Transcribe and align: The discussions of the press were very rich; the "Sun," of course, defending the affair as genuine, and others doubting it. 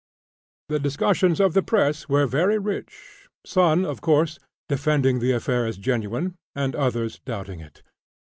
The 0.69 0.79
discussions 0.79 1.39
of 1.39 1.53
the 1.53 1.61
press 1.61 2.09
were 2.09 2.25
very 2.25 2.57
rich; 2.57 3.27
the 3.43 3.47
"Sun," 3.49 3.85
of 3.85 4.01
course, 4.01 4.39
defending 4.67 5.19
the 5.19 5.31
affair 5.31 5.67
as 5.67 5.77
genuine, 5.77 6.33
and 6.55 6.75
others 6.75 7.21
doubting 7.23 7.59
it. 7.59 7.83